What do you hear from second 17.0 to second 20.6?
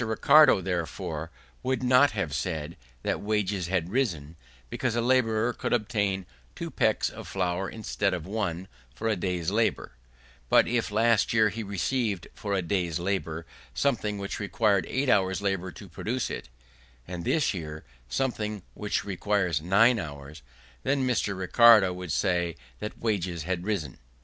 and this year something which requires nine hours,